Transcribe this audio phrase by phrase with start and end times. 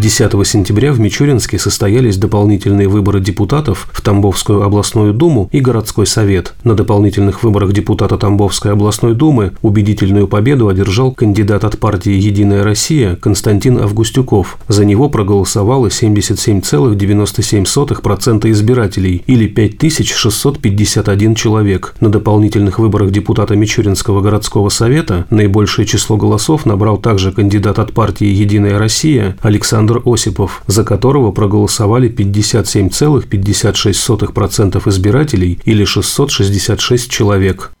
[0.00, 6.54] 10 сентября в Мичуринске состоялись дополнительные выборы депутатов в Тамбовскую областную думу и городской совет.
[6.64, 13.16] На дополнительных выборах депутата Тамбовской областной думы убедительную победу одержал кандидат от партии «Единая Россия»
[13.16, 14.56] Константин Августюков.
[14.68, 21.94] За него проголосовало 77,97% избирателей или 5651 человек.
[22.00, 28.28] На дополнительных выборах депутата Мичуринского городского совета наибольшее число голосов набрал также кандидат от партии
[28.28, 37.72] «Единая Россия» Александр Александр Осипов, за которого проголосовали 57,56% избирателей или 666 человек.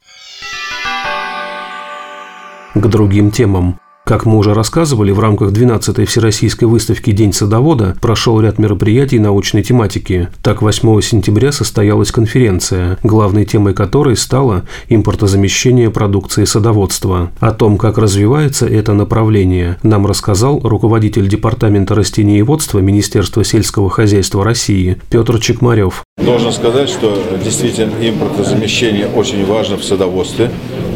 [2.74, 3.78] К другим темам.
[4.10, 9.62] Как мы уже рассказывали, в рамках 12-й Всероссийской выставки «День садовода» прошел ряд мероприятий научной
[9.62, 10.28] тематики.
[10.42, 17.30] Так, 8 сентября состоялась конференция, главной темой которой стало импортозамещение продукции садоводства.
[17.38, 25.00] О том, как развивается это направление, нам рассказал руководитель Департамента растениеводства Министерства сельского хозяйства России
[25.08, 26.02] Петр Чекмарев.
[26.24, 30.50] Должен сказать, что действительно импортозамещение очень важно в садоводстве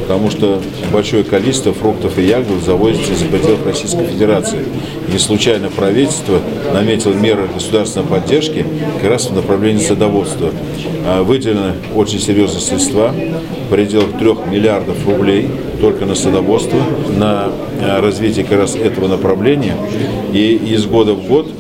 [0.05, 0.61] потому что
[0.93, 4.59] большое количество фруктов и ягод завозится из-за пределов Российской Федерации.
[5.11, 6.41] Не случайно правительство
[6.73, 8.67] наметило меры государственной поддержки
[9.01, 10.51] как раз в направлении садоводства.
[11.07, 13.15] А, выделены очень серьезные средства,
[13.67, 15.49] в пределах 3 миллиардов рублей
[15.81, 16.79] только на садоводство,
[17.17, 19.77] на а, развитие как раз этого направления.
[20.35, 21.51] И из года в год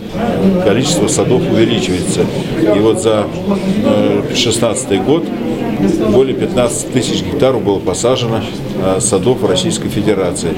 [0.64, 2.22] количество садов увеличивается.
[2.60, 3.26] И вот за
[4.28, 5.24] 2016 э, год
[6.12, 8.40] более 15 тысяч гектаров было посажено
[8.82, 10.50] э, садов в Российской Федерации.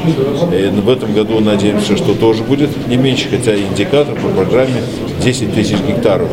[0.53, 4.83] И в этом году надеемся, что тоже будет не меньше, хотя индикатор по программе
[5.23, 6.29] 10 тысяч гектаров.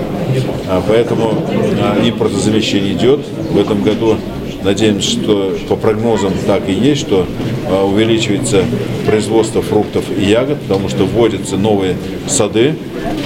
[0.67, 3.21] А поэтому э, импортозамещение идет.
[3.51, 4.17] В этом году
[4.63, 7.25] Надеемся, что по прогнозам так и есть, что
[7.69, 8.63] а, увеличивается
[9.05, 11.97] производство фруктов и ягод, потому что вводятся новые
[12.27, 12.75] сады,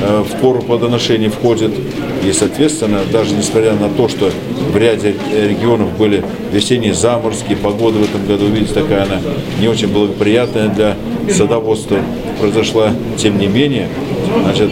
[0.01, 1.71] а, в пору плодоношения входят.
[2.25, 4.31] И, соответственно, даже несмотря на то, что
[4.71, 9.21] в ряде регионов были весенние заморские, погода в этом году, видите, такая она
[9.61, 10.95] не очень благоприятная для
[11.31, 11.99] садоводства
[12.39, 13.89] произошла, тем не менее,
[14.43, 14.71] значит,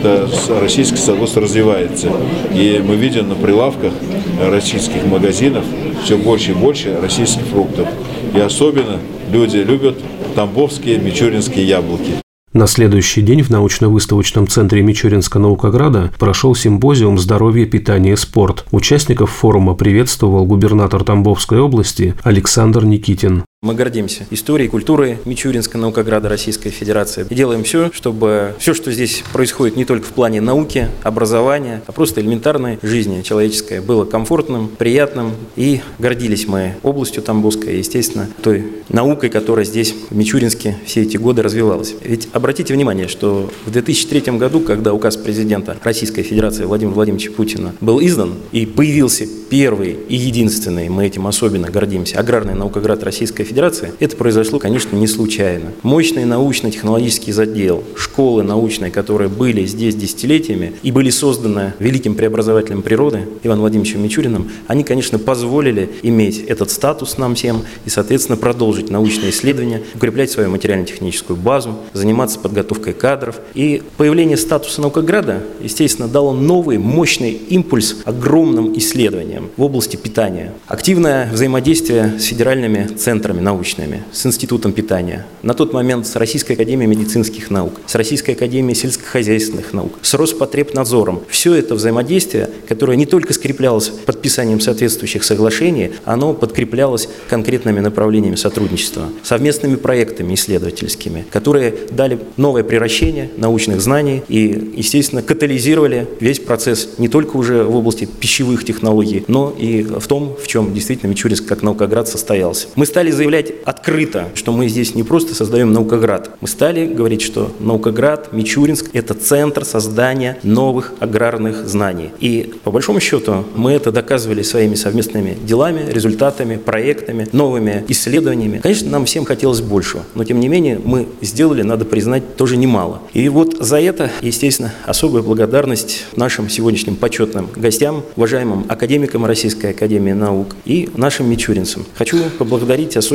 [0.62, 2.12] российский садоводство развивается.
[2.54, 3.94] И мы видим на прилавках
[4.42, 5.64] российских магазинов
[6.04, 7.88] все больше и больше российских фруктов.
[8.34, 9.00] И особенно
[9.32, 9.98] люди любят
[10.36, 12.26] тамбовские, мичуринские яблоки.
[12.56, 18.64] На следующий день в научно-выставочном центре Мичуринска Наукограда прошел симпозиум «Здоровье, питание, спорт».
[18.72, 23.44] Участников форума приветствовал губернатор Тамбовской области Александр Никитин.
[23.66, 27.26] Мы гордимся историей, культурой Мичуринска, Наукограда Российской Федерации.
[27.28, 31.92] И делаем все, чтобы все, что здесь происходит не только в плане науки, образования, а
[31.92, 35.32] просто элементарной жизни человеческой, было комфортным, приятным.
[35.56, 41.42] И гордились мы областью Тамбовской, естественно, той наукой, которая здесь в Мичуринске все эти годы
[41.42, 41.96] развивалась.
[42.04, 47.74] Ведь обратите внимание, что в 2003 году, когда указ президента Российской Федерации Владимира Владимировича Путина
[47.82, 53.55] был издан и появился первый и единственный, мы этим особенно гордимся, аграрный наукоград Российской Федерации,
[53.56, 55.72] Федерации, это произошло, конечно, не случайно.
[55.82, 63.30] Мощный научно-технологический задел, школы научные, которые были здесь десятилетиями и были созданы великим преобразователем природы
[63.44, 69.30] Иваном Владимировичем Мичуриным, они, конечно, позволили иметь этот статус нам всем и, соответственно, продолжить научные
[69.30, 73.38] исследования, укреплять свою материально-техническую базу, заниматься подготовкой кадров.
[73.54, 80.52] И появление статуса наукограда, естественно, дало новый мощный импульс огромным исследованиям в области питания.
[80.68, 86.90] Активное взаимодействие с федеральными центрами научными, с Институтом питания, на тот момент с Российской академией
[86.90, 91.22] медицинских наук, с Российской академией сельскохозяйственных наук, с Роспотребнадзором.
[91.30, 99.10] Все это взаимодействие, которое не только скреплялось подписанием соответствующих соглашений, оно подкреплялось конкретными направлениями сотрудничества,
[99.24, 107.08] совместными проектами исследовательскими, которые дали новое превращение научных знаний и, естественно, катализировали весь процесс не
[107.08, 111.62] только уже в области пищевых технологий, но и в том, в чем действительно Мичуринск как
[111.62, 112.68] наукоград состоялся.
[112.76, 116.32] Мы стали заявлять заявлять открыто, что мы здесь не просто создаем наукоград.
[116.42, 122.12] Мы стали говорить, что наукоград, Мичуринск– это центр создания новых аграрных знаний.
[122.20, 128.60] И по большому счету мы это доказывали своими совместными делами, результатами, проектами, новыми исследованиями.
[128.62, 133.02] Конечно, нам всем хотелось большего, но тем не менее мы сделали, надо признать, тоже немало.
[133.14, 140.14] И вот за это, естественно, особая благодарность нашим сегодняшним почетным гостям, уважаемым академикам Российской Академии
[140.14, 141.86] Наук и нашим мичуринцам.
[141.98, 143.15] Хочу поблагодарить особенно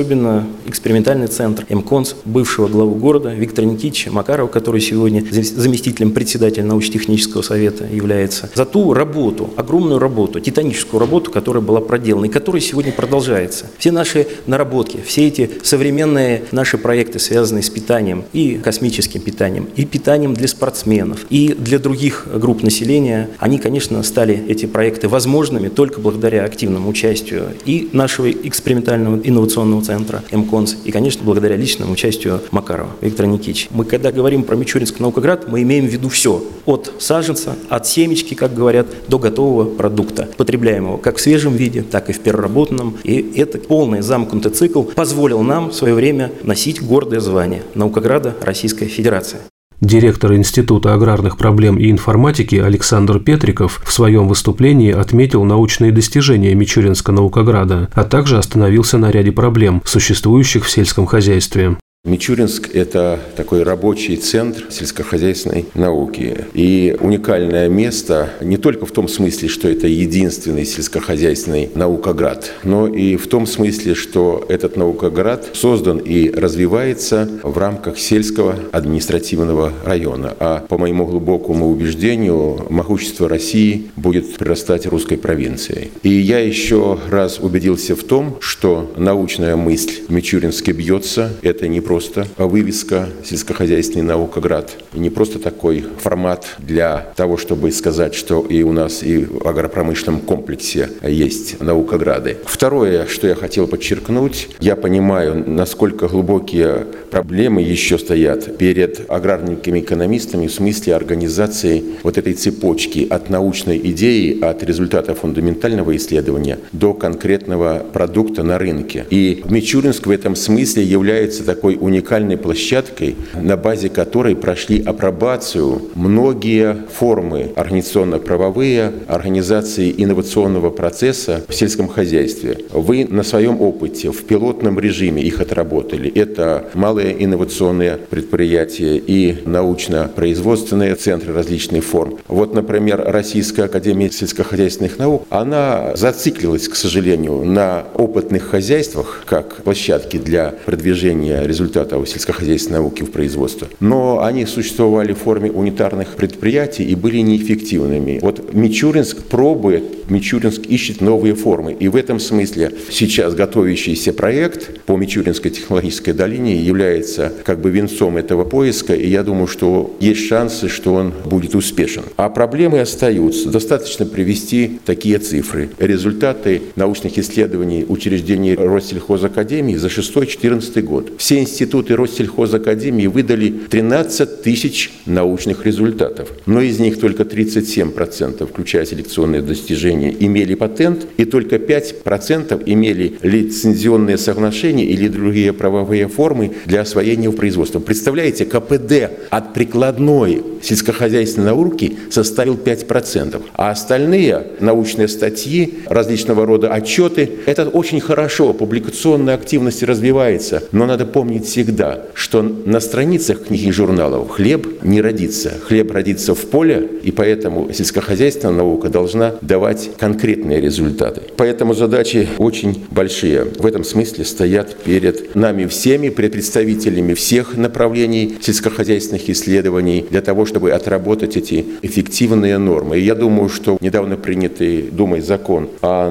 [0.66, 7.84] экспериментальный центр МКОНС, бывшего главу города Виктора Никитича Макарова, который сегодня заместителем председателя научно-технического совета
[7.86, 13.66] является, за ту работу, огромную работу, титаническую работу, которая была проделана и которая сегодня продолжается.
[13.78, 19.84] Все наши наработки, все эти современные наши проекты, связанные с питанием и космическим питанием, и
[19.84, 26.00] питанием для спортсменов, и для других групп населения, они, конечно, стали эти проекты возможными только
[26.00, 32.90] благодаря активному участию и нашего экспериментального инновационного центра МКОНС, и, конечно, благодаря личному участию Макарова
[33.00, 33.68] Виктора Никитича.
[33.70, 36.42] Мы, когда говорим про Мичуринск наукоград, мы имеем в виду все.
[36.66, 42.10] От саженца, от семечки, как говорят, до готового продукта, потребляемого как в свежем виде, так
[42.10, 42.96] и в переработанном.
[43.04, 48.86] И это полный замкнутый цикл позволил нам в свое время носить гордое звание наукограда Российской
[48.86, 49.38] Федерации.
[49.80, 57.12] Директор Института аграрных проблем и информатики Александр Петриков в своем выступлении отметил научные достижения Мичуринска
[57.12, 61.78] наукограда, а также остановился на ряде проблем, существующих в сельском хозяйстве.
[62.02, 66.46] Мичуринск– это такой рабочий центр сельскохозяйственной науки.
[66.54, 73.16] И уникальное место не только в том смысле, что это единственный сельскохозяйственный наукоград, но и
[73.16, 80.34] в том смысле, что этот наукоград создан и развивается в рамках сельского административного района.
[80.40, 85.90] А по моему глубокому убеждению, могущество России будет прирастать русской провинцией.
[86.02, 91.32] И я еще раз убедился в том, что научная мысль в Мичуринске бьется.
[91.42, 98.42] Это не просто вывеска сельскохозяйственный наукоград, не просто такой формат для того, чтобы сказать, что
[98.42, 102.36] и у нас и в агропромышленном комплексе есть наукограды.
[102.44, 110.46] Второе, что я хотел подчеркнуть, я понимаю, насколько глубокие проблемы еще стоят перед аграрниками экономистами
[110.46, 117.84] в смысле организации вот этой цепочки от научной идеи, от результата фундаментального исследования до конкретного
[117.92, 119.06] продукта на рынке.
[119.10, 126.76] И Мичуринск в этом смысле является такой уникальной площадкой, на базе которой прошли апробацию многие
[126.92, 132.58] формы организационно-правовые, организации инновационного процесса в сельском хозяйстве.
[132.72, 136.10] Вы на своем опыте в пилотном режиме их отработали.
[136.10, 142.18] Это малые инновационные предприятия и научно-производственные центры различных форм.
[142.28, 150.16] Вот, например, Российская академия сельскохозяйственных наук, она зациклилась, к сожалению, на опытных хозяйствах, как площадки
[150.16, 153.68] для продвижения результатов результатов сельскохозяйственной науки в производство.
[153.80, 158.18] Но они существовали в форме унитарных предприятий и были неэффективными.
[158.20, 161.72] Вот Мичуринск пробует, Мичуринск ищет новые формы.
[161.72, 168.16] И в этом смысле сейчас готовящийся проект по Мичуринской технологической долине является как бы венцом
[168.16, 168.94] этого поиска.
[168.94, 172.02] И я думаю, что есть шансы, что он будет успешен.
[172.16, 173.48] А проблемы остаются.
[173.48, 175.70] Достаточно привести такие цифры.
[175.78, 181.12] Результаты научных исследований учреждений Россельхозакадемии за 6-14 год.
[181.18, 188.86] Все институты институты Россельхозакадемии выдали 13 тысяч научных результатов, но из них только 37%, включая
[188.86, 196.80] селекционные достижения, имели патент, и только 5% имели лицензионные соглашения или другие правовые формы для
[196.80, 197.78] освоения в производство.
[197.78, 207.30] Представляете, КПД от прикладной сельскохозяйственной науки составил 5%, а остальные научные статьи, различного рода отчеты,
[207.44, 213.72] это очень хорошо, публикационная активность развивается, но надо помнить всегда, что на страницах книг и
[213.72, 215.52] журналов хлеб не родится.
[215.66, 221.22] Хлеб родится в поле, и поэтому сельскохозяйственная наука должна давать конкретные результаты.
[221.36, 223.46] Поэтому задачи очень большие.
[223.58, 230.46] В этом смысле стоят перед нами всеми, перед представителями всех направлений сельскохозяйственных исследований для того,
[230.46, 232.98] чтобы отработать эти эффективные нормы.
[232.98, 236.10] И я думаю, что недавно принятый Думой закон о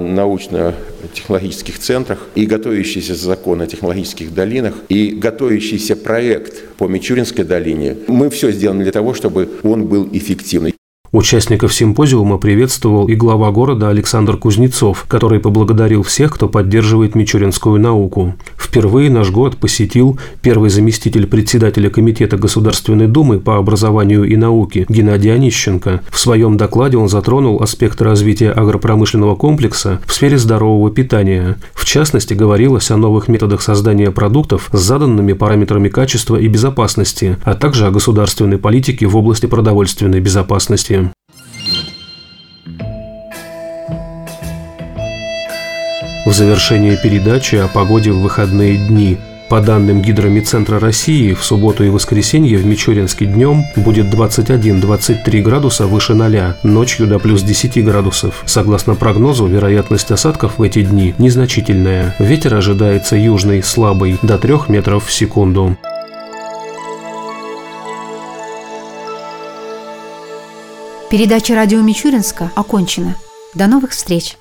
[1.00, 8.30] научно-технологических центрах и готовящийся закон о технологических долинах и готовящийся проект по Мичуринской долине, мы
[8.30, 10.79] все сделали для того, чтобы он был эффективный.
[11.12, 18.36] Участников симпозиума приветствовал и глава города Александр Кузнецов, который поблагодарил всех, кто поддерживает мичуринскую науку.
[18.56, 25.34] Впервые наш город посетил первый заместитель председателя Комитета Государственной Думы по образованию и науке Геннадий
[25.34, 26.02] Онищенко.
[26.12, 31.58] В своем докладе он затронул аспекты развития агропромышленного комплекса в сфере здорового питания.
[31.74, 37.56] В частности, говорилось о новых методах создания продуктов с заданными параметрами качества и безопасности, а
[37.56, 40.99] также о государственной политике в области продовольственной безопасности.
[46.40, 49.18] В завершении передачи о погоде в выходные дни.
[49.50, 56.14] По данным Гидромедцентра России, в субботу и воскресенье в Мичуринске днем будет 21-23 градуса выше
[56.14, 58.44] 0, ночью до плюс 10 градусов.
[58.46, 62.16] Согласно прогнозу, вероятность осадков в эти дни незначительная.
[62.20, 65.76] Ветер ожидается южный, слабый, до 3 метров в секунду.
[71.12, 73.16] Передача радио Мичуринска окончена.
[73.54, 74.39] До новых встреч!